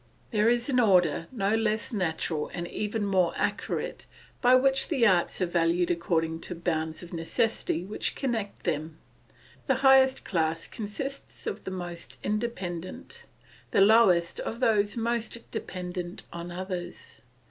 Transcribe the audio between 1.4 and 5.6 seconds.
less natural and even more accurate, by which the arts are